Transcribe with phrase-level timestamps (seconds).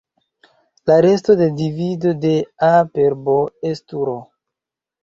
[0.91, 2.33] La resto de divido de
[2.71, 3.39] "a" per "b"
[3.75, 4.21] estu "r".